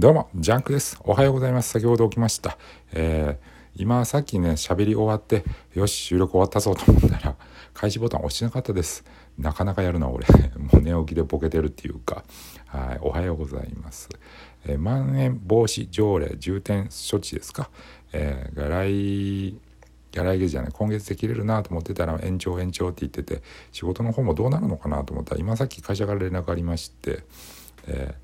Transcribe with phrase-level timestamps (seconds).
[0.00, 0.98] どうも、ジャンクです。
[1.04, 1.68] おはようございます。
[1.72, 2.56] 先ほど起きました。
[2.94, 5.44] えー、今さっきね、喋り終わって、
[5.74, 7.36] よし、収録終わったぞと思ったら、
[7.74, 9.04] 開始ボタン押してなかったです。
[9.36, 10.26] なかなかやるな、俺。
[10.56, 12.24] もう寝起きでボケてるっていうか、
[12.64, 14.08] はい、おはようございます。
[14.64, 17.68] えー、まん延防止条例重点措置ですか？
[18.14, 19.60] えー、が来、
[20.14, 27.22] 来月じゃない今月で切れるなと思ってたら延長延長って言ってて仕事の方もどうなるのかなと思ったら今さっき会社から連絡ありまして、
[27.86, 28.14] え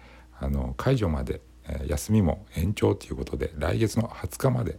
[0.40, 1.42] ー、あの解除まで
[1.86, 4.78] 休みも延長ということで来月の20日まで、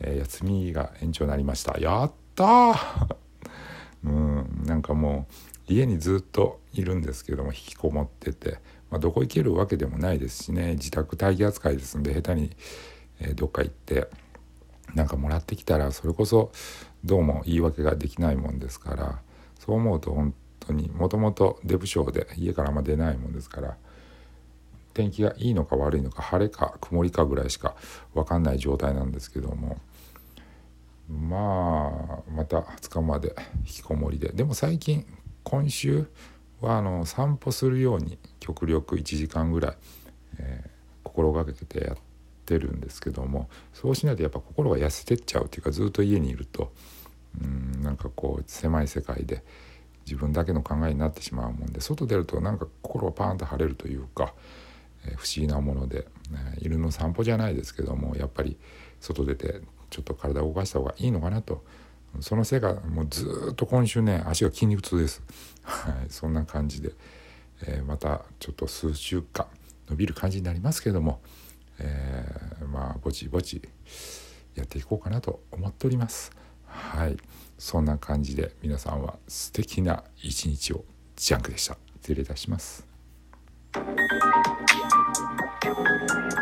[0.00, 1.78] え休みが延長になりました。
[1.78, 2.74] やった
[4.04, 5.26] うんなんかも
[5.68, 8.58] う家にずっといるんですけども引きこもってて、
[8.90, 12.56] まあ、どこ行けるわけでもないですしね自宅待機扱いですんで下手に、
[13.20, 14.08] えどっか行って
[14.94, 16.52] なんかもらってきたらそれこそ
[17.04, 19.20] どうも言い訳ができないもんですから
[19.58, 23.76] そう思うと本当にもともとデブ症で家からあんま出ないもんですから
[24.96, 27.76] 天気がいいのか悪いのか晴れか曇りかぐらいしか
[28.14, 29.78] 分かんない状態なんですけども。
[31.08, 34.30] まあまた20日まで引きこもりで。
[34.32, 35.04] でも最近
[35.44, 36.06] 今週
[36.62, 39.76] はあの散歩するように極力1時間ぐらい、
[40.38, 40.70] えー、
[41.04, 41.96] 心がけてやっ
[42.46, 43.50] てるんですけども。
[43.74, 46.72] そうしないとやっぱ心が痩せてっちゃうっていうかずっと家にいると
[47.38, 49.44] うんなんかこう狭い世界で
[50.06, 54.32] 自分だけの考えになってしまうもんで外出るとなんか心がパーンと晴れるというか
[55.16, 58.56] 不思議なもので、ね、犬の散歩じゃないですけどもやっぱり
[59.00, 61.64] 外出てちょっと体を動かした方がいいのかなと。
[62.20, 65.22] そのせいかもうずっと今週ね足が筋肉痛です、
[65.62, 66.92] はい、そんな感じで、
[67.66, 69.46] えー、またちょっと数週間
[69.90, 71.20] 伸びる感じになりますけども、
[71.78, 73.60] えー、まあぼちぼち
[74.54, 76.32] やっていこうかなと思っております。
[76.64, 77.16] はい
[77.58, 80.84] そんな感じで皆さんは素敵な一日を
[81.16, 81.76] ジャンクでした。
[82.02, 82.86] 失礼いたします。
[85.66, 86.35] Thank you.